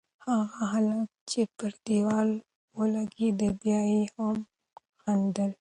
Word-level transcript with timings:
هغه 0.25 0.61
هلک 0.73 1.07
چې 1.31 1.41
پر 1.57 1.71
دېوال 1.85 2.29
ولگېد، 2.77 3.39
بیا 3.61 3.79
یې 3.91 4.01
هم 4.15 4.37
خندل. 5.01 5.49